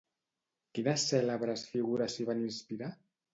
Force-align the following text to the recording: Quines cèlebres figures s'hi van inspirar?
Quines 0.77 1.03
cèlebres 1.11 1.67
figures 1.75 2.17
s'hi 2.17 2.27
van 2.31 2.43
inspirar? 2.47 2.91